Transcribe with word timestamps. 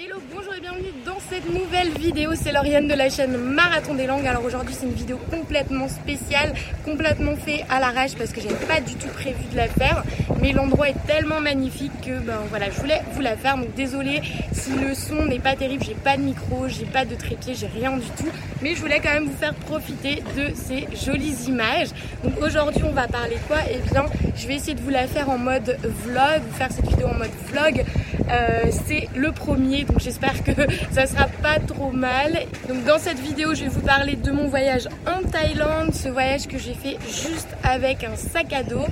Hello, 0.00 0.22
bonjour 0.32 0.54
et 0.54 0.60
bienvenue 0.60 0.92
dans 1.04 1.18
cette 1.28 1.52
nouvelle 1.52 1.90
vidéo. 1.98 2.30
C'est 2.40 2.52
Lauriane 2.52 2.86
de 2.86 2.94
la 2.94 3.10
chaîne 3.10 3.36
Marathon 3.36 3.94
des 3.94 4.06
Langues. 4.06 4.28
Alors 4.28 4.44
aujourd'hui, 4.44 4.72
c'est 4.78 4.86
une 4.86 4.92
vidéo 4.92 5.18
complètement 5.28 5.88
spéciale, 5.88 6.54
complètement 6.84 7.34
fait 7.34 7.64
à 7.68 7.80
l'arrache 7.80 8.14
parce 8.14 8.30
que 8.30 8.40
j'avais 8.40 8.64
pas 8.66 8.80
du 8.80 8.94
tout 8.94 9.08
prévu 9.08 9.44
de 9.50 9.56
la 9.56 9.66
faire. 9.66 10.04
Mais 10.40 10.52
l'endroit 10.52 10.88
est 10.90 11.06
tellement 11.08 11.40
magnifique 11.40 11.90
que 12.00 12.16
ben 12.20 12.38
voilà, 12.48 12.70
je 12.70 12.78
voulais 12.78 13.02
vous 13.10 13.20
la 13.22 13.36
faire. 13.36 13.56
Donc 13.56 13.74
désolé 13.74 14.22
si 14.52 14.70
le 14.70 14.94
son 14.94 15.24
n'est 15.24 15.40
pas 15.40 15.56
terrible, 15.56 15.82
j'ai 15.82 15.96
pas 15.96 16.16
de 16.16 16.22
micro, 16.22 16.68
j'ai 16.68 16.86
pas 16.86 17.04
de 17.04 17.16
trépied, 17.16 17.56
j'ai 17.56 17.66
rien 17.66 17.96
du 17.96 18.06
tout. 18.10 18.30
Mais 18.62 18.76
je 18.76 18.80
voulais 18.80 19.00
quand 19.00 19.12
même 19.12 19.24
vous 19.24 19.36
faire 19.36 19.54
profiter 19.54 20.22
de 20.36 20.54
ces 20.54 20.86
jolies 21.04 21.48
images. 21.48 21.88
Donc 22.22 22.34
aujourd'hui, 22.40 22.84
on 22.84 22.92
va 22.92 23.08
parler 23.08 23.38
quoi? 23.48 23.56
Eh 23.68 23.78
bien, 23.90 24.06
je 24.36 24.46
vais 24.46 24.54
essayer 24.54 24.74
de 24.74 24.80
vous 24.80 24.90
la 24.90 25.08
faire 25.08 25.28
en 25.28 25.38
mode 25.38 25.76
vlog, 26.04 26.42
vous 26.48 26.56
faire 26.56 26.70
cette 26.70 26.88
vidéo 26.88 27.08
en 27.08 27.14
mode 27.14 27.30
vlog. 27.50 27.84
Euh, 28.30 28.70
c'est 28.86 29.08
le 29.16 29.32
premier 29.32 29.86
donc 29.88 30.00
j'espère 30.00 30.44
que 30.44 30.52
ça 30.92 31.06
sera 31.06 31.26
pas 31.42 31.58
trop 31.58 31.90
mal. 31.90 32.32
Donc 32.68 32.84
dans 32.84 32.98
cette 32.98 33.18
vidéo 33.18 33.54
je 33.54 33.64
vais 33.64 33.68
vous 33.68 33.80
parler 33.80 34.16
de 34.16 34.30
mon 34.30 34.48
voyage 34.48 34.88
en 35.06 35.22
Thaïlande, 35.28 35.94
ce 35.94 36.08
voyage 36.08 36.46
que 36.46 36.58
j'ai 36.58 36.74
fait 36.74 36.96
juste 37.06 37.48
avec 37.62 38.04
un 38.04 38.16
sac 38.16 38.52
à 38.52 38.62
dos. 38.62 38.86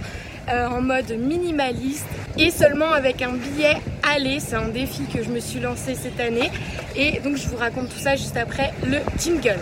Euh, 0.48 0.68
en 0.68 0.80
mode 0.80 1.10
minimaliste 1.18 2.06
et 2.38 2.52
seulement 2.52 2.92
avec 2.92 3.20
un 3.20 3.32
billet 3.32 3.78
aller. 4.14 4.38
C'est 4.38 4.54
un 4.54 4.68
défi 4.68 5.02
que 5.12 5.24
je 5.24 5.28
me 5.28 5.40
suis 5.40 5.58
lancé 5.58 5.96
cette 5.96 6.20
année. 6.20 6.52
Et 6.94 7.18
donc 7.18 7.36
je 7.36 7.48
vous 7.48 7.56
raconte 7.56 7.88
tout 7.88 7.98
ça 7.98 8.14
juste 8.14 8.36
après 8.36 8.72
le 8.86 8.98
jingle. 9.18 9.58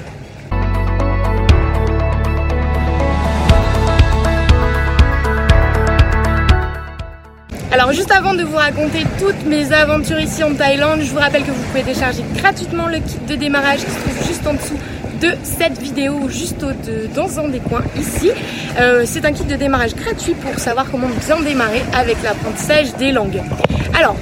Alors 7.74 7.91
juste 7.91 8.12
avant 8.12 8.34
de 8.34 8.45
vous 8.45 8.55
raconter 8.55 9.05
toutes 9.19 9.46
mes 9.46 9.73
aventures 9.73 10.20
ici 10.20 10.45
en 10.45 10.55
Thaïlande, 10.55 11.01
je 11.01 11.10
vous 11.10 11.19
rappelle 11.19 11.42
que 11.42 11.51
vous 11.51 11.62
pouvez 11.64 11.83
télécharger 11.83 12.23
gratuitement 12.37 12.87
le 12.87 12.98
kit 12.98 13.19
de 13.28 13.34
démarrage 13.34 13.80
qui 13.80 13.91
se 13.91 13.98
trouve 13.98 14.28
juste 14.28 14.47
en 14.47 14.55
dessous 14.55 14.78
de 15.20 15.33
cette 15.42 15.83
vidéo, 15.83 16.28
juste 16.28 16.62
au 16.62 16.70
dans 17.17 17.41
un 17.41 17.48
des 17.48 17.58
coins 17.58 17.83
ici. 17.98 18.30
Euh, 18.78 19.02
c'est 19.05 19.25
un 19.25 19.33
kit 19.33 19.42
de 19.42 19.56
démarrage 19.56 19.97
gratuit 19.97 20.34
pour 20.34 20.56
savoir 20.61 20.89
comment 20.89 21.08
bien 21.27 21.41
démarrer 21.41 21.83
avec 21.98 22.22
l'apprentissage 22.22 22.95
des 22.95 23.11
langues. 23.11 23.42
Alors, 23.98 24.14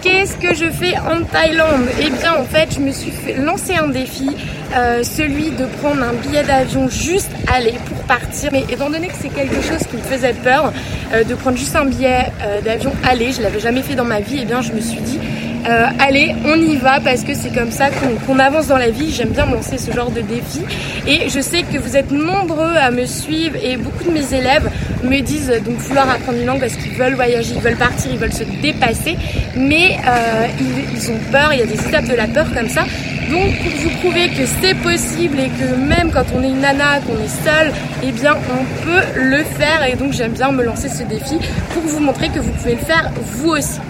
Qu'est-ce 0.00 0.36
que 0.36 0.54
je 0.54 0.70
fais 0.70 0.96
en 0.96 1.24
Thaïlande? 1.24 1.88
Eh 2.00 2.10
bien 2.10 2.34
en 2.38 2.44
fait 2.44 2.72
je 2.72 2.78
me 2.78 2.92
suis 2.92 3.10
fait 3.10 3.34
lancer 3.34 3.74
un 3.74 3.88
défi, 3.88 4.30
euh, 4.76 5.02
celui 5.02 5.50
de 5.50 5.66
prendre 5.80 6.02
un 6.02 6.12
billet 6.12 6.44
d'avion 6.44 6.88
juste 6.88 7.30
aller 7.52 7.74
pour 7.86 7.98
partir. 8.04 8.50
Mais 8.52 8.64
étant 8.70 8.90
donné 8.90 9.08
que 9.08 9.14
c'est 9.20 9.28
quelque 9.28 9.60
chose 9.60 9.84
qui 9.90 9.96
me 9.96 10.02
faisait 10.02 10.34
peur 10.34 10.72
euh, 11.12 11.24
de 11.24 11.34
prendre 11.34 11.56
juste 11.56 11.74
un 11.74 11.84
billet 11.86 12.26
euh, 12.42 12.60
d'avion 12.60 12.92
aller, 13.02 13.32
je 13.32 13.42
l'avais 13.42 13.58
jamais 13.58 13.82
fait 13.82 13.96
dans 13.96 14.04
ma 14.04 14.20
vie, 14.20 14.38
eh 14.42 14.44
bien 14.44 14.62
je 14.62 14.72
me 14.72 14.80
suis 14.80 15.00
dit 15.00 15.18
euh, 15.66 15.86
allez, 15.98 16.34
on 16.44 16.54
y 16.56 16.76
va 16.76 17.00
parce 17.00 17.22
que 17.22 17.34
c'est 17.34 17.52
comme 17.52 17.70
ça 17.70 17.88
qu'on 18.26 18.38
avance 18.38 18.68
dans 18.68 18.76
la 18.76 18.90
vie. 18.90 19.12
J'aime 19.12 19.30
bien 19.30 19.46
me 19.46 19.54
lancer 19.54 19.78
ce 19.78 19.90
genre 19.90 20.10
de 20.10 20.20
défi. 20.20 20.60
Et 21.06 21.28
je 21.28 21.40
sais 21.40 21.62
que 21.62 21.78
vous 21.78 21.96
êtes 21.96 22.10
nombreux 22.10 22.74
à 22.76 22.90
me 22.90 23.04
suivre 23.06 23.56
et 23.62 23.76
beaucoup 23.76 24.04
de 24.04 24.10
mes 24.10 24.34
élèves 24.34 24.70
me 25.04 25.20
disent 25.20 25.52
donc 25.64 25.76
vouloir 25.76 26.08
apprendre 26.10 26.38
une 26.38 26.46
langue 26.46 26.60
parce 26.60 26.76
qu'ils 26.76 26.94
veulent 26.94 27.14
voyager, 27.14 27.54
ils 27.54 27.60
veulent 27.60 27.76
partir, 27.76 28.10
ils 28.12 28.18
veulent 28.18 28.32
se 28.32 28.44
dépasser. 28.62 29.16
Mais 29.56 29.96
euh, 30.06 30.46
ils, 30.94 31.10
ont 31.10 31.18
peur, 31.30 31.52
il 31.52 31.60
y 31.60 31.62
a 31.62 31.66
des 31.66 31.80
étapes 31.80 32.06
de 32.06 32.14
la 32.14 32.26
peur 32.26 32.46
comme 32.54 32.68
ça. 32.68 32.84
Donc 33.30 33.58
pour 33.58 33.72
vous 33.78 33.90
prouver 34.00 34.28
que 34.28 34.46
c'est 34.62 34.74
possible 34.76 35.38
et 35.38 35.50
que 35.50 35.74
même 35.74 36.10
quand 36.10 36.24
on 36.34 36.42
est 36.42 36.48
une 36.48 36.60
nana, 36.60 37.00
qu'on 37.00 37.22
est 37.22 37.44
seul, 37.44 37.72
eh 38.02 38.12
bien 38.12 38.34
on 38.34 38.84
peut 38.84 39.20
le 39.20 39.44
faire. 39.44 39.86
Et 39.86 39.96
donc 39.96 40.12
j'aime 40.12 40.32
bien 40.32 40.50
me 40.50 40.62
lancer 40.62 40.88
ce 40.88 41.02
défi 41.02 41.38
pour 41.74 41.82
vous 41.82 42.00
montrer 42.00 42.28
que 42.28 42.38
vous 42.38 42.52
pouvez 42.52 42.74
le 42.74 42.80
faire 42.80 43.10
vous 43.16 43.50
aussi. 43.50 43.80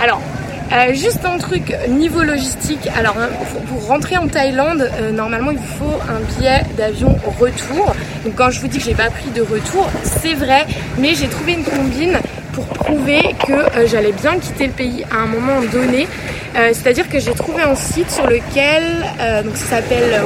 Alors, 0.00 0.20
euh, 0.72 0.92
juste 0.92 1.24
un 1.24 1.38
truc 1.38 1.74
niveau 1.88 2.22
logistique. 2.22 2.88
Alors, 2.96 3.16
hein, 3.18 3.28
pour 3.68 3.86
rentrer 3.86 4.16
en 4.18 4.28
Thaïlande, 4.28 4.90
euh, 5.00 5.10
normalement, 5.10 5.50
il 5.50 5.58
vous 5.58 5.78
faut 5.78 5.98
un 6.08 6.20
billet 6.34 6.62
d'avion 6.76 7.16
retour. 7.38 7.94
Donc, 8.24 8.34
quand 8.36 8.50
je 8.50 8.60
vous 8.60 8.68
dis 8.68 8.78
que 8.78 8.84
j'ai 8.84 8.94
pas 8.94 9.10
pris 9.10 9.30
de 9.30 9.40
retour, 9.40 9.88
c'est 10.02 10.34
vrai, 10.34 10.66
mais 10.98 11.14
j'ai 11.14 11.28
trouvé 11.28 11.52
une 11.52 11.64
combine 11.64 12.18
pour 12.52 12.66
prouver 12.66 13.34
que 13.46 13.52
euh, 13.52 13.86
j'allais 13.86 14.12
bien 14.12 14.38
quitter 14.38 14.66
le 14.66 14.72
pays 14.72 15.04
à 15.10 15.22
un 15.22 15.26
moment 15.26 15.60
donné. 15.72 16.06
C'est-à-dire 16.54 17.08
que 17.08 17.20
j'ai 17.20 17.34
trouvé 17.34 17.62
un 17.62 17.76
site 17.76 18.10
sur 18.10 18.26
lequel, 18.26 18.82
donc 19.44 19.56
ça 19.56 19.76
s'appelle 19.76 20.22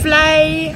Fly 0.00 0.72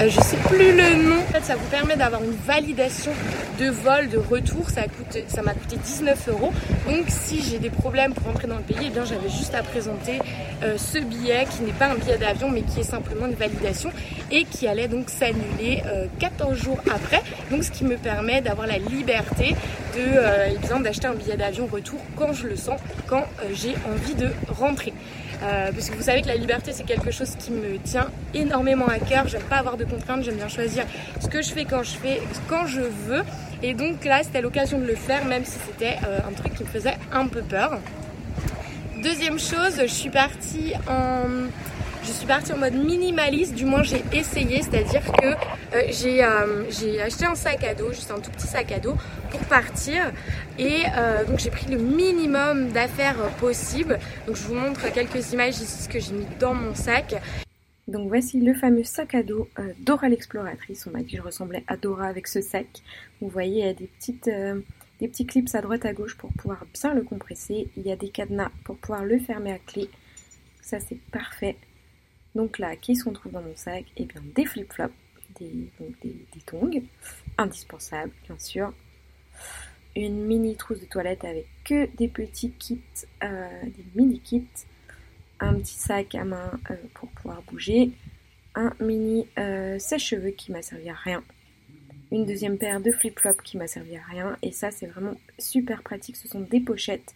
euh, 0.00 0.08
je 0.08 0.20
sais 0.20 0.36
plus 0.48 0.76
le 0.76 1.02
nom. 1.08 1.20
En 1.20 1.32
fait, 1.32 1.44
ça 1.44 1.56
vous 1.56 1.66
permet 1.66 1.96
d'avoir 1.96 2.22
une 2.22 2.34
validation 2.46 3.12
de 3.58 3.66
vol, 3.66 4.08
de 4.08 4.18
retour. 4.18 4.70
Ça 4.70 5.42
m'a 5.42 5.52
coûté 5.52 5.76
19 5.76 6.28
euros. 6.28 6.52
Donc, 6.88 7.04
si 7.08 7.42
j'ai 7.42 7.58
des 7.58 7.70
problèmes 7.70 8.14
pour 8.14 8.26
rentrer 8.26 8.48
dans 8.48 8.56
le 8.56 8.62
pays, 8.62 8.86
eh 8.86 8.90
bien, 8.90 9.04
j'avais 9.04 9.28
juste 9.28 9.54
à 9.54 9.62
présenter 9.62 10.18
euh, 10.62 10.78
ce 10.78 10.98
billet 10.98 11.46
qui 11.50 11.62
n'est 11.62 11.72
pas 11.72 11.88
un 11.88 11.96
billet 11.96 12.16
d'avion, 12.16 12.48
mais 12.48 12.62
qui 12.62 12.80
est 12.80 12.84
simplement 12.84 13.26
une 13.26 13.34
validation 13.34 13.90
et 14.30 14.44
qui 14.44 14.66
allait 14.66 14.88
donc 14.88 15.10
s'annuler 15.10 15.82
14 16.18 16.52
euh, 16.52 16.54
jours 16.54 16.78
après. 16.94 17.22
Donc, 17.50 17.64
ce 17.64 17.70
qui 17.70 17.84
me 17.84 17.96
permet 17.96 18.40
d'avoir 18.40 18.66
la 18.66 18.78
liberté 18.78 19.54
de, 19.94 20.00
eh 20.00 20.82
d'acheter 20.82 21.08
un 21.08 21.14
billet 21.14 21.36
d'avion 21.36 21.66
retour 21.66 22.00
quand 22.16 22.32
je 22.32 22.46
le 22.46 22.56
sens, 22.56 22.80
quand 23.06 23.26
j'ai 23.52 23.74
envie 23.86 24.14
de 24.14 24.30
rentrer. 24.48 24.94
Euh, 25.42 25.72
parce 25.72 25.88
que 25.88 25.96
vous 25.96 26.02
savez 26.02 26.20
que 26.20 26.26
la 26.26 26.36
liberté 26.36 26.72
c'est 26.72 26.84
quelque 26.84 27.10
chose 27.10 27.34
qui 27.38 27.50
me 27.50 27.78
tient 27.78 28.08
énormément 28.34 28.86
à 28.86 28.98
cœur. 28.98 29.26
J'aime 29.26 29.42
pas 29.42 29.56
avoir 29.56 29.76
de 29.76 29.84
contraintes, 29.90 30.22
j'aime 30.22 30.36
bien 30.36 30.48
choisir 30.48 30.84
ce 31.20 31.26
que 31.26 31.42
je 31.42 31.50
fais 31.50 31.64
quand 31.64 31.82
je 31.82 31.96
fais, 31.96 32.20
quand 32.48 32.66
je 32.66 32.80
veux. 32.80 33.22
Et 33.62 33.74
donc 33.74 34.04
là 34.04 34.22
c'était 34.22 34.40
l'occasion 34.40 34.78
de 34.78 34.86
le 34.86 34.94
faire, 34.94 35.24
même 35.26 35.44
si 35.44 35.58
c'était 35.66 35.96
euh, 36.06 36.18
un 36.26 36.32
truc 36.32 36.54
qui 36.54 36.64
me 36.64 36.68
faisait 36.68 36.96
un 37.12 37.26
peu 37.26 37.42
peur. 37.42 37.78
Deuxième 39.02 39.38
chose, 39.38 39.80
je 39.80 39.86
suis 39.86 40.10
partie 40.10 40.72
en 40.88 41.48
je 42.02 42.12
suis 42.12 42.26
partie 42.26 42.52
en 42.54 42.56
mode 42.56 42.72
minimaliste, 42.74 43.54
du 43.54 43.66
moins 43.66 43.82
j'ai 43.82 44.02
essayé, 44.12 44.62
c'est-à-dire 44.62 45.02
que 45.12 45.26
euh, 45.26 45.82
euh, 46.04 46.64
j'ai 46.70 47.02
acheté 47.02 47.26
un 47.26 47.34
sac 47.34 47.62
à 47.62 47.74
dos, 47.74 47.92
juste 47.92 48.10
un 48.10 48.18
tout 48.18 48.30
petit 48.30 48.46
sac 48.46 48.72
à 48.72 48.78
dos 48.78 48.96
pour 49.30 49.40
partir 49.40 50.10
et 50.58 50.84
donc 51.28 51.38
j'ai 51.38 51.50
pris 51.50 51.66
le 51.70 51.76
minimum 51.76 52.70
d'affaires 52.70 53.16
possible. 53.38 53.98
Donc 54.26 54.36
je 54.36 54.42
vous 54.42 54.54
montre 54.54 54.90
quelques 54.92 55.32
images 55.32 55.60
ici, 55.60 55.84
ce 55.84 55.88
que 55.88 56.00
j'ai 56.00 56.12
mis 56.12 56.26
dans 56.38 56.54
mon 56.54 56.74
sac. 56.74 57.14
Donc 57.90 58.08
voici 58.08 58.40
le 58.40 58.54
fameux 58.54 58.84
sac 58.84 59.14
à 59.14 59.22
dos 59.22 59.48
Dora 59.80 60.08
l'exploratrice. 60.08 60.86
On 60.86 60.90
m'a 60.90 61.02
dit 61.02 61.10
que 61.12 61.16
je 61.16 61.22
ressemblais 61.22 61.64
à 61.66 61.76
Dora 61.76 62.06
avec 62.06 62.28
ce 62.28 62.40
sac. 62.40 62.66
Vous 63.20 63.28
voyez, 63.28 63.60
il 63.60 63.66
y 63.66 63.68
a 63.68 63.74
des 63.74 63.88
petites 63.88 64.30
des 65.00 65.08
petits 65.08 65.26
clips 65.26 65.54
à 65.54 65.60
droite 65.60 65.84
à 65.84 65.92
gauche 65.92 66.16
pour 66.16 66.32
pouvoir 66.34 66.64
bien 66.72 66.94
le 66.94 67.02
compresser. 67.02 67.68
Il 67.76 67.82
y 67.82 67.90
a 67.90 67.96
des 67.96 68.10
cadenas 68.10 68.50
pour 68.64 68.76
pouvoir 68.76 69.04
le 69.04 69.18
fermer 69.18 69.52
à 69.52 69.58
clé. 69.58 69.90
Ça 70.62 70.78
c'est 70.78 71.00
parfait. 71.10 71.56
Donc 72.34 72.58
là, 72.58 72.76
qui 72.76 72.94
se 72.94 73.08
trouve 73.08 73.32
dans 73.32 73.42
mon 73.42 73.56
sac? 73.56 73.84
Eh 73.96 74.04
bien, 74.04 74.22
des 74.34 74.44
flip-flops, 74.44 74.94
des, 75.40 75.70
des, 76.02 76.40
tongs, 76.46 76.82
indispensables 77.38 78.12
bien 78.26 78.38
sûr. 78.38 78.72
Une 79.96 80.24
mini 80.26 80.54
trousse 80.54 80.80
de 80.80 80.86
toilette 80.86 81.24
avec 81.24 81.46
que 81.64 81.88
des 81.96 82.06
petits 82.06 82.52
kits, 82.52 82.80
euh, 83.24 83.62
des 83.64 83.84
mini 83.96 84.20
kits. 84.20 84.46
Un 85.40 85.54
petit 85.54 85.74
sac 85.74 86.14
à 86.14 86.24
main 86.24 86.52
euh, 86.70 86.76
pour 86.94 87.08
pouvoir 87.10 87.42
bouger. 87.42 87.90
Un 88.54 88.72
mini 88.80 89.26
euh, 89.38 89.78
sèche-cheveux 89.78 90.30
qui 90.30 90.52
m'a 90.52 90.62
servi 90.62 90.90
à 90.90 90.94
rien. 90.94 91.22
Une 92.12 92.26
deuxième 92.26 92.58
paire 92.58 92.80
de 92.80 92.90
flip-flops 92.90 93.42
qui 93.42 93.56
m'a 93.56 93.66
servi 93.66 93.96
à 93.96 94.02
rien. 94.02 94.36
Et 94.42 94.52
ça, 94.52 94.70
c'est 94.70 94.86
vraiment 94.86 95.14
super 95.38 95.82
pratique. 95.82 96.16
Ce 96.16 96.28
sont 96.28 96.40
des 96.40 96.60
pochettes 96.60 97.14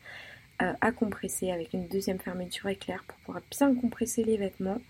à 0.59 0.93
compresser 0.93 1.51
avec 1.51 1.73
une 1.73 1.89
deuxième 1.89 2.21
fermeture 2.21 2.69
éclair 2.69 3.03
pour 3.09 3.19
pouvoir 3.19 3.43
bien 3.51 3.75
compresser 3.75 4.23
les 4.23 4.37
vêtements. 4.37 4.81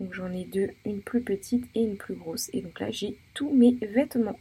Donc 0.00 0.12
j'en 0.12 0.32
ai 0.32 0.44
deux, 0.44 0.70
une 0.84 1.00
plus 1.00 1.22
petite 1.22 1.64
et 1.74 1.82
une 1.82 1.96
plus 1.96 2.14
grosse. 2.14 2.50
Et 2.52 2.60
donc 2.60 2.80
là 2.80 2.90
j'ai 2.90 3.16
tous 3.32 3.50
mes 3.50 3.76
vêtements. 3.80 4.38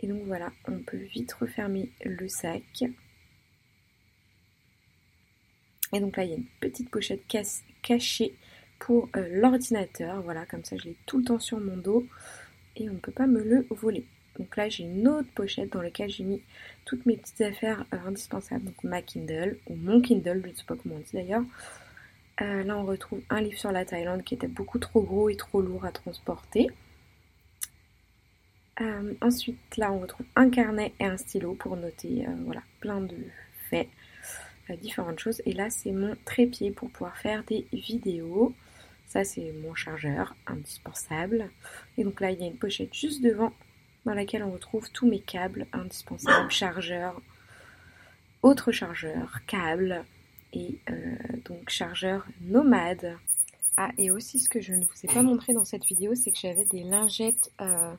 Et 0.00 0.06
donc 0.06 0.22
voilà, 0.26 0.52
on 0.66 0.78
peut 0.78 0.96
vite 0.96 1.32
refermer 1.32 1.90
le 2.04 2.28
sac. 2.28 2.84
Et 5.92 6.00
donc 6.00 6.16
là 6.16 6.24
il 6.24 6.30
y 6.30 6.32
a 6.32 6.36
une 6.36 6.46
petite 6.60 6.90
pochette 6.90 7.22
cachée 7.82 8.34
pour 8.78 9.08
euh, 9.16 9.28
l'ordinateur. 9.30 10.22
Voilà, 10.22 10.46
comme 10.46 10.64
ça 10.64 10.76
je 10.76 10.84
l'ai 10.84 10.96
tout 11.06 11.18
le 11.18 11.24
temps 11.24 11.38
sur 11.38 11.60
mon 11.60 11.76
dos. 11.76 12.06
Et 12.76 12.88
on 12.88 12.94
ne 12.94 12.98
peut 12.98 13.12
pas 13.12 13.26
me 13.26 13.42
le 13.42 13.66
voler. 13.70 14.04
Donc 14.38 14.56
là 14.56 14.68
j'ai 14.68 14.84
une 14.84 15.06
autre 15.08 15.28
pochette 15.34 15.72
dans 15.72 15.82
laquelle 15.82 16.10
j'ai 16.10 16.24
mis 16.24 16.42
toutes 16.84 17.06
mes 17.06 17.16
petites 17.16 17.40
affaires 17.42 17.84
euh, 17.92 17.98
indispensables. 18.06 18.64
Donc 18.64 18.82
ma 18.84 19.02
Kindle, 19.02 19.58
ou 19.68 19.76
mon 19.76 20.00
Kindle, 20.00 20.42
je 20.44 20.50
ne 20.50 20.54
sais 20.54 20.64
pas 20.64 20.76
comment 20.76 20.96
on 20.96 21.00
dit 21.00 21.12
d'ailleurs. 21.12 21.44
Euh, 22.40 22.62
là, 22.64 22.78
on 22.78 22.86
retrouve 22.86 23.20
un 23.28 23.42
livre 23.42 23.58
sur 23.58 23.70
la 23.70 23.84
Thaïlande 23.84 24.22
qui 24.22 24.32
était 24.32 24.48
beaucoup 24.48 24.78
trop 24.78 25.02
gros 25.02 25.28
et 25.28 25.36
trop 25.36 25.60
lourd 25.60 25.84
à 25.84 25.92
transporter. 25.92 26.68
Ensuite, 29.20 29.76
là, 29.76 29.92
on 29.92 29.98
retrouve 29.98 30.24
un 30.36 30.48
carnet 30.48 30.94
et 31.00 31.04
un 31.04 31.18
stylo 31.18 31.52
pour 31.52 31.76
noter 31.76 32.24
voilà, 32.46 32.62
plein 32.80 33.02
de 33.02 33.14
faits, 33.68 33.88
différentes 34.76 35.18
choses. 35.18 35.42
Et 35.46 35.52
là, 35.52 35.70
c'est 35.70 35.92
mon 35.92 36.16
trépied 36.24 36.70
pour 36.70 36.90
pouvoir 36.90 37.16
faire 37.16 37.44
des 37.44 37.66
vidéos. 37.72 38.54
Ça, 39.06 39.24
c'est 39.24 39.52
mon 39.62 39.74
chargeur 39.74 40.34
indispensable. 40.46 41.50
Et 41.98 42.04
donc 42.04 42.20
là, 42.20 42.30
il 42.30 42.40
y 42.40 42.44
a 42.44 42.46
une 42.46 42.58
pochette 42.58 42.94
juste 42.94 43.22
devant 43.22 43.52
dans 44.04 44.14
laquelle 44.14 44.42
on 44.42 44.52
retrouve 44.52 44.90
tous 44.90 45.08
mes 45.08 45.20
câbles 45.20 45.66
indispensables, 45.72 46.50
chargeurs, 46.50 47.20
autre 48.42 48.72
chargeur, 48.72 49.40
câble 49.46 50.04
et 50.52 50.78
euh, 50.90 51.16
donc 51.44 51.68
chargeur 51.68 52.26
nomade. 52.40 53.16
Ah 53.76 53.90
et 53.98 54.10
aussi 54.10 54.38
ce 54.38 54.48
que 54.48 54.60
je 54.60 54.72
ne 54.72 54.84
vous 54.84 55.04
ai 55.04 55.06
pas 55.06 55.22
montré 55.22 55.54
dans 55.54 55.64
cette 55.64 55.84
vidéo 55.84 56.14
c'est 56.14 56.32
que 56.32 56.38
j'avais 56.38 56.64
des 56.64 56.82
lingettes 56.82 57.52
euh, 57.60 57.94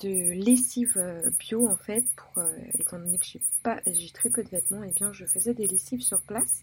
de 0.00 0.32
lessive 0.32 0.98
bio 1.38 1.68
en 1.68 1.76
fait 1.76 2.04
pour 2.16 2.42
étant 2.78 2.98
donné 2.98 3.18
que 3.18 3.26
j'ai 3.26 3.40
pas 3.62 3.78
j'ai 3.86 4.10
très 4.10 4.30
peu 4.30 4.42
de 4.42 4.48
vêtements 4.48 4.82
eh 4.82 4.90
bien 4.90 5.12
je 5.12 5.26
faisais 5.26 5.52
des 5.52 5.66
lessives 5.66 6.00
sur 6.00 6.20
place 6.20 6.62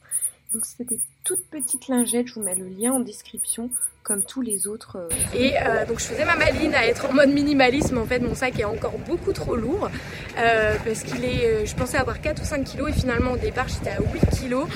donc 0.52 0.66
c'était 0.66 0.96
des 0.96 1.00
toutes 1.24 1.46
petites 1.48 1.88
lingettes 1.88 2.28
je 2.28 2.34
vous 2.36 2.44
mets 2.44 2.56
le 2.56 2.68
lien 2.68 2.94
en 2.94 3.00
description 3.00 3.70
comme 4.04 4.22
tous 4.22 4.42
les 4.42 4.68
autres. 4.68 4.98
Euh, 4.98 5.10
et 5.34 5.54
euh, 5.58 5.86
donc 5.86 6.00
je 6.00 6.06
faisais 6.06 6.26
ma 6.26 6.36
maline 6.36 6.76
à 6.76 6.86
être 6.86 7.10
en 7.10 7.14
mode 7.14 7.30
minimalisme. 7.30 7.98
En 7.98 8.06
fait, 8.06 8.20
mon 8.20 8.36
sac 8.36 8.60
est 8.60 8.66
encore 8.66 8.98
beaucoup 9.08 9.32
trop 9.32 9.56
lourd 9.56 9.90
euh, 10.38 10.76
parce 10.86 11.04
qu'il 11.04 11.24
est, 11.26 11.66
je 11.66 11.76
pensais 11.76 11.98
avoir 11.98 12.22
4 12.22 12.42
ou 12.42 12.46
5 12.46 12.64
kilos 12.64 12.90
et 12.90 12.94
finalement 12.94 13.32
au 13.32 13.38
départ 13.38 13.68
j'étais 13.68 13.92
à 13.92 14.00
8 14.02 14.38
kilos. 14.38 14.68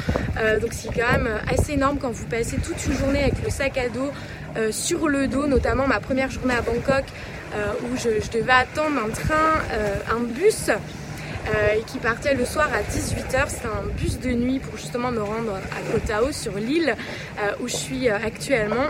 donc 0.62 0.72
c'est 0.72 0.94
quand 0.94 1.12
même 1.12 1.30
assez 1.48 1.74
énorme 1.74 1.98
quand 2.00 2.12
vous 2.12 2.26
passez 2.26 2.58
toute 2.58 2.84
une 2.86 2.94
journée 2.94 3.24
avec 3.24 3.44
le 3.44 3.50
sac 3.50 3.78
à 3.78 3.90
dos 3.90 4.12
sur 4.72 5.08
le 5.08 5.28
dos, 5.28 5.48
notamment 5.48 5.88
ma 5.88 6.00
première 6.00 6.32
journée 6.32 6.54
à 6.54 6.62
Bangkok 6.62 7.06
où 7.84 7.98
je, 7.98 8.30
devais 8.38 8.52
attendre 8.52 9.02
un 9.06 9.10
train, 9.10 9.62
un 10.12 10.20
bus. 10.20 10.70
et 11.78 11.82
qui 11.84 11.98
partait 12.00 12.34
le 12.34 12.44
soir 12.44 12.70
à 12.74 12.82
18h. 12.82 13.48
C'était 13.48 13.68
un 13.68 13.88
bus 13.98 14.20
de 14.20 14.32
nuit 14.32 14.60
pour 14.60 14.78
justement 14.78 15.12
me 15.12 15.22
rendre 15.22 15.54
à 15.56 15.92
Koh 15.92 16.00
Tao 16.06 16.32
sur 16.32 16.56
l'île 16.56 16.96
où 17.62 17.68
je 17.68 17.76
suis 17.76 18.10
actuellement 18.10 18.88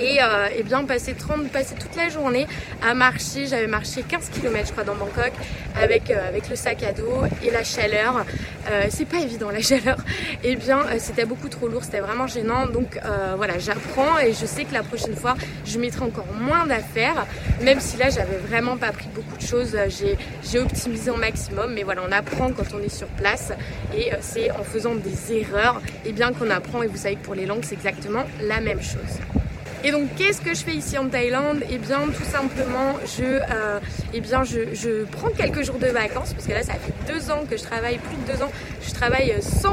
et, 0.00 0.18
euh, 0.22 0.48
bien 0.64 0.84
passer, 0.84 1.14
30, 1.14 1.48
passer 1.50 1.74
toute 1.74 1.96
la 1.96 2.08
journée 2.08 2.46
à 2.86 2.94
marcher. 2.94 3.46
J'avais 3.46 3.66
marché 3.66 4.02
15 4.02 4.30
km 4.30 4.66
je 4.66 4.72
crois 4.72 4.84
dans 4.84 4.94
Bangkok 4.94 5.32
avec, 5.80 6.10
euh, 6.10 6.28
avec 6.28 6.48
le 6.48 6.56
sac 6.56 6.82
à 6.82 6.92
dos 6.92 7.22
et 7.42 7.50
la 7.50 7.64
chaleur. 7.64 8.24
Euh, 8.70 8.86
c'est 8.90 9.06
pas 9.06 9.18
évident 9.18 9.50
la 9.50 9.60
chaleur. 9.62 9.98
Et 10.44 10.56
bien 10.56 10.84
c'était 10.98 11.24
beaucoup 11.24 11.48
trop 11.48 11.68
lourd, 11.68 11.84
c'était 11.84 12.00
vraiment 12.00 12.26
gênant. 12.26 12.66
Donc 12.66 12.98
voilà, 13.36 13.58
j'apprends 13.58 14.18
et 14.18 14.32
je 14.32 14.46
sais 14.46 14.64
que 14.64 14.74
la 14.74 14.82
prochaine 14.82 15.16
fois 15.16 15.34
je 15.64 15.78
mettrai 15.78 16.04
encore 16.04 16.26
moins 16.40 16.66
d'affaires. 16.66 17.26
Même 17.62 17.80
si 17.80 17.96
là 17.96 18.10
j'avais 18.10 18.36
vraiment 18.36 18.76
pas 18.76 18.92
pris 18.92 19.08
beaucoup 19.14 19.36
de 19.36 19.42
choses, 19.42 19.76
j'ai 19.88 20.58
optimisé 20.58 21.10
au 21.10 21.16
maximum. 21.16 21.72
Mais 21.74 21.82
voilà, 21.82 22.02
on 22.06 22.12
apprend 22.12 22.52
quand 22.52 22.74
on 22.74 22.82
est 22.82 22.94
sur 22.94 23.08
place 23.08 23.52
et 23.96 24.10
c'est 24.20 24.50
en 24.50 24.64
faisant 24.64 24.94
des 24.94 25.32
erreurs 25.32 25.80
et 26.04 26.12
bien 26.12 26.32
qu'on 26.32 26.50
apprend. 26.50 26.82
Et 26.82 26.86
vous 26.86 26.96
savez 26.96 27.16
que 27.16 27.24
pour 27.24 27.34
les 27.34 27.46
langues 27.46 27.64
c'est 27.64 27.74
exactement 27.74 28.24
la 28.42 28.60
même 28.60 28.82
chose. 28.82 29.37
Et 29.84 29.92
donc 29.92 30.08
qu'est-ce 30.16 30.40
que 30.40 30.54
je 30.54 30.64
fais 30.64 30.74
ici 30.74 30.98
en 30.98 31.08
Thaïlande? 31.08 31.62
Eh 31.70 31.78
bien 31.78 32.00
tout 32.06 32.24
simplement 32.24 32.96
je, 33.06 33.24
euh, 33.24 33.78
eh 34.12 34.20
bien, 34.20 34.42
je, 34.42 34.74
je, 34.74 35.04
prends 35.04 35.30
quelques 35.30 35.62
jours 35.62 35.78
de 35.78 35.86
vacances 35.86 36.32
parce 36.34 36.46
que 36.46 36.52
là 36.52 36.64
ça 36.64 36.74
fait 36.74 36.92
deux 37.12 37.30
ans 37.30 37.44
que 37.48 37.56
je 37.56 37.62
travaille, 37.62 37.98
plus 37.98 38.16
de 38.16 38.36
deux 38.36 38.42
ans, 38.42 38.50
je 38.82 38.92
travaille 38.92 39.36
100%, 39.40 39.70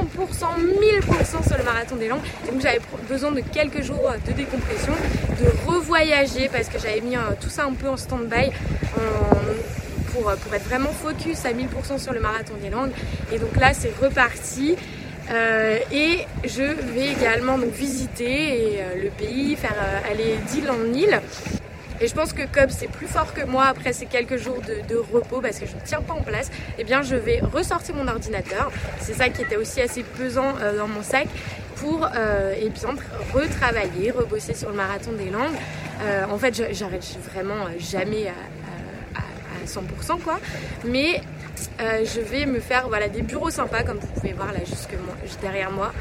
1000% 1.01 1.47
sur 1.47 1.57
le 1.57 1.63
marathon 1.63 1.95
des 1.95 2.07
langues. 2.07 2.21
donc 2.51 2.61
j'avais 2.61 2.81
besoin 3.09 3.31
de 3.31 3.41
quelques 3.41 3.81
jours 3.81 4.11
de 4.27 4.31
décompression, 4.31 4.93
de 5.41 5.71
revoyager 5.71 6.49
parce 6.49 6.69
que 6.69 6.77
j'avais 6.77 7.01
mis 7.01 7.15
euh, 7.15 7.21
tout 7.41 7.49
ça 7.49 7.65
un 7.65 7.73
peu 7.73 7.89
en 7.89 7.97
stand-by. 7.97 8.51
Pour, 10.13 10.31
pour, 10.31 10.53
être 10.53 10.63
vraiment 10.63 10.91
focus 10.91 11.43
à 11.43 11.51
1000% 11.51 11.99
sur 12.01 12.13
le 12.13 12.21
marathon 12.21 12.53
des 12.63 12.69
langues. 12.69 12.93
Et 13.33 13.37
donc 13.37 13.53
là, 13.57 13.73
c'est 13.73 13.93
reparti. 14.01 14.77
Euh, 15.31 15.79
et 15.91 16.19
je 16.43 16.61
vais 16.61 17.07
également 17.07 17.57
donc 17.57 17.71
visiter 17.71 18.79
euh, 18.79 19.03
le 19.03 19.09
pays, 19.09 19.55
faire 19.55 19.73
euh, 19.73 20.11
aller 20.11 20.37
d'île 20.47 20.69
en 20.69 20.93
île. 20.93 21.19
Et 22.01 22.07
je 22.07 22.13
pense 22.13 22.33
que 22.33 22.41
comme 22.53 22.69
c'est 22.69 22.89
plus 22.89 23.07
fort 23.07 23.33
que 23.33 23.45
moi 23.45 23.65
après 23.65 23.93
ces 23.93 24.05
quelques 24.05 24.35
jours 24.35 24.59
de, 24.61 24.95
repos 25.13 25.39
parce 25.39 25.59
que 25.59 25.65
je 25.65 25.73
ne 25.75 25.79
tiens 25.83 26.01
pas 26.01 26.13
en 26.13 26.21
place, 26.21 26.51
eh 26.77 26.83
bien 26.83 27.01
je 27.01 27.15
vais 27.15 27.39
ressortir 27.39 27.95
mon 27.95 28.07
ordinateur. 28.07 28.69
C'est 28.99 29.13
ça 29.13 29.29
qui 29.29 29.41
était 29.41 29.55
aussi 29.55 29.81
assez 29.81 30.03
pesant 30.03 30.55
dans 30.77 30.89
mon 30.89 31.01
sac 31.01 31.27
pour 31.77 32.05
eh 32.59 32.71
retravailler, 33.33 34.11
rebosser 34.11 34.53
sur 34.53 34.71
le 34.71 34.75
marathon 34.75 35.13
des 35.13 35.29
langues. 35.29 35.55
en 36.29 36.37
fait, 36.37 36.73
j'arrête 36.73 37.05
vraiment 37.33 37.67
jamais 37.79 38.27
à, 38.27 39.19
à 39.19 39.65
100% 39.65 40.19
quoi. 40.21 40.37
Mais 40.83 41.21
euh, 41.79 42.05
je 42.05 42.21
vais 42.21 42.45
me 42.45 42.59
faire 42.59 42.87
voilà, 42.87 43.09
des 43.09 43.21
bureaux 43.21 43.49
sympas 43.49 43.83
comme 43.83 43.97
vous 43.97 44.07
pouvez 44.07 44.33
voir 44.33 44.51
là 44.53 44.59
juste 44.65 44.89
derrière 45.41 45.71
moi. 45.71 45.91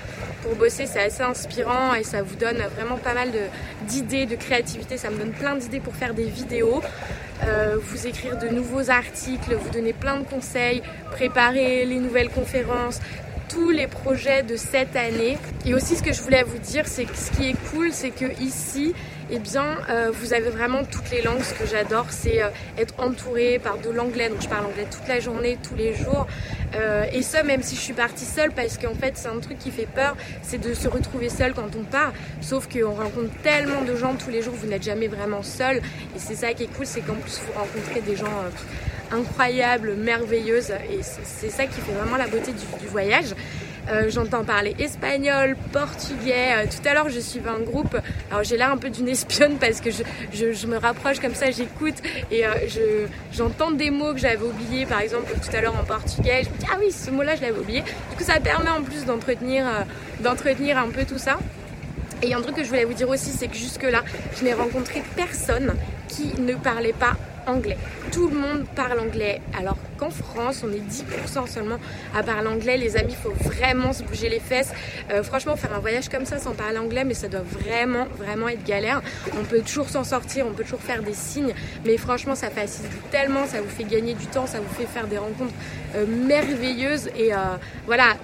Pour 0.43 0.55
bosser 0.55 0.87
c'est 0.87 1.01
assez 1.01 1.23
inspirant 1.23 1.95
et 1.95 2.05
ça 2.05 2.23
vous 2.23 2.37
donne 2.37 2.59
vraiment 2.77 2.97
pas 2.97 3.15
mal 3.15 3.31
d'idées, 3.83 4.27
de, 4.27 4.37
créativité. 4.37 4.97
Ça 4.97 5.11
me 5.11 5.19
donne 5.19 5.33
plein 5.33 5.57
d'idées 5.57 5.81
pour 5.81 5.95
faire 5.95 6.15
des 6.15 6.25
vidéos, 6.27 6.83
euh, 7.45 7.77
vous 7.81 8.07
écrire 8.07 8.39
de 8.39 8.49
nouveaux 8.49 8.91
articles, 8.91 9.55
vous 9.55 9.71
donner 9.71 9.93
plein 9.93 10.19
de 10.19 10.25
conseils, 10.25 10.83
préparer 11.11 11.85
les 11.85 11.99
nouvelles 11.99 12.31
conférences, 12.31 13.01
tous 13.49 13.71
les 13.71 13.87
projets 13.87 14.43
de 14.43 14.57
cette 14.57 14.97
année. 14.97 15.39
Et 15.67 15.75
aussi 15.75 15.97
ce 15.97 16.03
que 16.03 16.13
je 16.13 16.23
voulais 16.23 16.43
vous 16.43 16.59
dire, 16.59 16.87
c'est 16.87 17.05
que 17.05 17.17
ce 17.17 17.31
qui 17.31 17.51
est 17.51 17.57
cool, 17.71 17.93
c'est 17.93 18.11
que 18.11 18.27
ici, 18.41 18.95
eh 19.31 19.39
bien, 19.39 19.79
euh, 19.89 20.11
vous 20.13 20.35
avez 20.35 20.51
vraiment 20.51 20.85
toutes 20.85 21.11
les 21.11 21.23
langues. 21.23 21.43
Ce 21.43 21.55
que 21.55 21.67
j'adore, 21.67 22.07
c'est 22.11 22.43
euh, 22.43 22.49
être 22.79 22.95
entouré 22.99 23.59
par 23.59 23.79
de 23.79 23.91
l'anglais. 23.91 24.29
Donc, 24.29 24.43
je 24.43 24.49
parle 24.49 24.67
anglais 24.67 24.87
toute 24.91 25.09
la 25.09 25.21
journée, 25.21 25.59
tous 25.63 25.75
les 25.75 25.95
jours. 25.95 26.27
Euh, 26.75 27.05
et 27.13 27.23
ça, 27.23 27.43
même 27.43 27.63
si 27.63 27.77
je 27.77 27.81
suis 27.81 27.93
partie 27.95 28.25
seule, 28.25 28.53
parce 28.53 28.79
qu'en 28.79 28.95
fait, 28.95 29.17
c'est 29.17 29.29
un 29.29 29.39
truc 29.39 29.59
qui 29.59 29.71
fait 29.71 29.87
peur, 29.87 30.17
c'est 30.43 30.61
de 30.61 30.75
se 30.75 30.89
retrouver 30.89 31.29
seule 31.29 31.55
quand 31.55 31.75
on 31.79 31.85
part. 31.85 32.13
Sauf 32.41 32.69
qu'on 32.69 32.95
rencontre 32.95 33.33
tellement 33.43 33.83
de 33.83 33.97
gens 33.97 34.15
tous 34.15 34.31
les 34.31 34.43
jours, 34.43 34.55
vous 34.55 34.67
n'êtes 34.67 34.83
jamais 34.83 35.09
vraiment 35.09 35.43
seul. 35.43 35.79
Et 35.79 36.19
c'est 36.19 36.35
ça 36.35 36.53
qui 36.53 36.65
est 36.65 36.75
cool, 36.77 36.87
c'est 36.87 37.01
qu'en 37.01 37.15
plus, 37.15 37.41
vous 37.47 37.59
rencontrez 37.59 38.01
des 38.01 38.17
gens 38.17 38.27
incroyables, 39.11 39.95
merveilleuses. 39.95 40.71
Et 40.91 41.01
c'est 41.03 41.51
ça 41.51 41.67
qui 41.67 41.81
fait 41.81 41.93
vraiment 41.93 42.17
la 42.17 42.27
beauté 42.27 42.53
du 42.53 42.87
voyage. 42.89 43.35
Euh, 43.91 44.09
j'entends 44.09 44.45
parler 44.45 44.75
espagnol, 44.79 45.57
portugais. 45.73 46.55
Euh, 46.57 46.65
tout 46.65 46.89
à 46.89 46.95
l'heure, 46.95 47.09
je 47.11 47.21
suivais 47.21 47.51
un 47.51 47.61
groupe. 47.61 47.97
Alors, 48.31 48.43
j'ai 48.43 48.57
l'air 48.57 48.71
un 48.71 48.79
peu 48.79 48.89
d'une 48.89 49.09
espionne 49.09 49.59
parce 49.59 49.81
que 49.81 49.91
je, 49.91 50.03
je, 50.53 50.67
me 50.67 50.79
rapproche 50.79 51.21
comme 51.21 51.35
ça, 51.35 51.51
j'écoute 51.51 51.95
et 52.31 52.47
euh, 52.47 52.51
je, 52.67 53.07
j'entends 53.33 53.73
des 53.73 53.91
mots 53.91 54.15
que 54.15 54.21
j'avais 54.21 54.43
oubliés. 54.43 54.87
Par 54.87 55.01
exemple, 55.01 55.33
tout 55.35 55.55
à 55.55 55.61
l'heure 55.61 55.79
en 55.79 55.85
portugais, 55.85 56.45
je 56.45 56.51
me 56.51 56.57
dis 56.57 56.67
ah 56.73 56.77
oui, 56.81 56.91
ce 56.91 57.11
mot-là, 57.11 57.37
je 57.37 57.43
l'avais 57.43 57.59
oublié. 57.59 57.83
Du 57.83 58.17
coup, 58.17 58.25
ça 58.25 58.41
permet 58.41 58.71
en 58.71 58.83
plus 58.83 59.05
d'entretenir, 59.05 59.67
d'entretenir 60.21 60.79
un 60.79 60.89
peu 60.89 61.05
tout 61.05 61.19
ça. 61.19 61.39
Et 62.23 62.33
un 62.33 62.41
truc 62.41 62.57
que 62.57 62.65
je 62.65 62.69
voulais 62.69 62.85
vous 62.85 62.95
dire 62.95 63.09
aussi, 63.09 63.31
c'est 63.31 63.49
que 63.49 63.57
jusque-là, 63.57 64.03
je 64.39 64.45
n'ai 64.45 64.55
rencontré 64.55 65.03
personne 65.15 65.75
qui 66.09 66.33
ne 66.41 66.55
parlait 66.55 66.95
pas 66.95 67.17
anglais. 67.47 67.77
Tout 68.13 68.29
le 68.29 68.39
monde 68.39 68.65
parle 68.75 69.01
anglais. 69.01 69.43
Alors 69.59 69.77
qu'en 70.05 70.11
France, 70.11 70.65
on 70.65 70.73
est 70.73 70.81
10% 70.81 71.49
seulement 71.49 71.79
à 72.15 72.23
parler 72.23 72.49
anglais. 72.49 72.77
Les 72.77 72.97
amis, 72.97 73.13
il 73.13 73.17
faut 73.17 73.33
vraiment 73.49 73.93
se 73.93 74.03
bouger 74.03 74.29
les 74.29 74.41
fesses. 74.41 74.73
Euh, 75.11 75.23
franchement, 75.23 75.57
faire 75.57 75.75
un 75.75 75.79
voyage 75.79 76.09
comme 76.09 76.27
ça 76.27 76.39
sans 76.39 76.53
parler 76.53 76.79
anglais, 76.79 77.05
mais 77.05 77.15
ça 77.15 77.29
doit 77.29 77.41
vraiment, 77.41 78.07
vraiment 78.19 78.49
être 78.49 78.65
galère. 78.65 79.03
On 79.39 79.45
peut 79.45 79.61
toujours 79.61 79.89
s'en 79.89 80.05
sortir, 80.05 80.47
on 80.47 80.53
peut 80.53 80.65
toujours 80.65 80.81
faire 80.81 81.03
des 81.03 81.15
signes, 81.15 81.55
mais 81.85 81.97
franchement, 81.97 82.35
ça 82.35 82.51
facilite 82.51 82.91
tellement, 83.11 83.47
ça 83.47 83.61
vous 83.61 83.69
fait 83.69 83.85
gagner 83.85 84.15
du 84.15 84.27
temps, 84.27 84.47
ça 84.47 84.59
vous 84.61 84.75
fait 84.75 84.87
faire 84.87 85.07
des 85.07 85.19
rencontres 85.19 85.55
euh, 85.97 86.07
merveilleuses. 86.07 87.09
Et 87.17 87.33
euh, 87.33 87.39
voilà, 87.87 88.15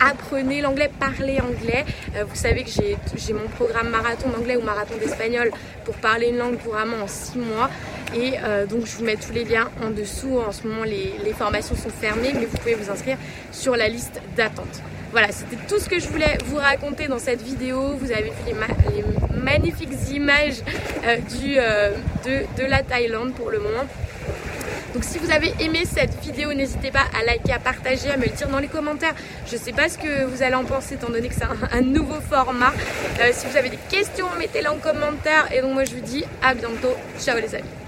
apprenez 0.00 0.60
l'anglais, 0.60 0.90
parlez 0.98 1.40
anglais. 1.40 1.84
Euh, 2.16 2.24
vous 2.24 2.36
savez 2.36 2.64
que 2.64 2.70
j'ai 2.70 3.32
mon 3.32 3.48
programme 3.48 3.90
marathon 3.90 4.28
d'anglais 4.30 4.56
ou 4.56 4.62
marathon 4.62 4.94
d'espagnol 4.98 5.50
pour 5.84 5.94
parler 5.96 6.28
une 6.28 6.38
langue 6.38 6.58
couramment 6.58 7.02
en 7.02 7.06
6 7.08 7.38
mois. 7.38 7.70
Et 8.14 8.34
euh, 8.42 8.66
donc 8.66 8.86
je 8.86 8.96
vous 8.96 9.04
mets 9.04 9.16
tous 9.16 9.32
les 9.32 9.44
liens 9.44 9.70
en 9.82 9.90
dessous. 9.90 10.38
En 10.38 10.52
ce 10.52 10.66
moment 10.66 10.84
les, 10.84 11.32
formations 11.36 11.74
sont 11.74 11.90
fermées, 11.90 12.32
mais 12.32 12.46
vous 12.46 12.56
pouvez 12.56 12.74
vous 12.74 12.90
inscrire 12.90 13.18
sur 13.50 13.76
la 13.76 13.88
liste 13.88 14.20
d'attente. 14.36 14.80
Voilà, 15.10 15.28
c'était 15.30 15.58
tout 15.68 15.78
ce 15.78 15.88
que 15.88 16.00
je 16.00 16.08
voulais 16.08 16.38
vous 16.46 16.56
raconter 16.56 17.06
dans 17.06 17.18
cette 17.18 17.42
vidéo. 17.42 17.94
Vous 17.96 18.10
avez 18.10 18.30
vu 18.30 18.36
les, 18.46 19.04
magnifiques 19.40 19.90
images 20.12 20.62
euh, 21.04 21.90
de 22.26 22.64
la 22.64 22.82
Thaïlande 22.82 23.34
pour 23.34 23.50
le 23.50 23.58
moment. 23.58 23.84
Donc 24.94 25.04
si 25.04 25.18
vous 25.18 25.30
avez 25.30 25.52
aimé 25.60 25.84
cette 25.84 26.14
vidéo, 26.22 26.52
n'hésitez 26.52 26.90
pas 26.90 27.04
à 27.18 27.24
liker, 27.24 27.52
à 27.52 27.58
partager, 27.58 28.10
à 28.10 28.16
me 28.16 28.24
le 28.24 28.30
dire 28.30 28.48
dans 28.48 28.58
les 28.58 28.68
commentaires. 28.68 29.14
Je 29.46 29.56
ne 29.56 29.60
sais 29.60 29.72
pas 29.72 29.88
ce 29.88 29.98
que 29.98 30.24
vous 30.24 30.42
allez 30.42 30.54
en 30.54 30.64
penser 30.64 30.94
étant 30.94 31.10
donné 31.10 31.28
que 31.28 31.34
c'est 31.34 31.44
un, 31.72 31.82
nouveau 31.82 32.20
format. 32.20 32.72
Euh, 33.20 33.30
si 33.32 33.46
vous 33.46 33.56
avez 33.56 33.70
des 33.70 33.78
questions, 33.88 34.26
mettez-les 34.38 34.68
en 34.68 34.76
commentaire. 34.76 35.48
Et 35.52 35.60
donc 35.60 35.72
moi 35.74 35.84
je 35.84 35.94
vous 35.94 36.02
dis 36.02 36.24
à 36.42 36.54
bientôt. 36.54 36.94
Ciao 37.18 37.38
les 37.38 37.54
amis. 37.54 37.83